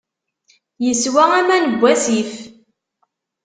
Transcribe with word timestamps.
Yeswa 0.85 1.23
aman 1.39 1.63
n 1.71 1.77
wasif. 1.81 2.31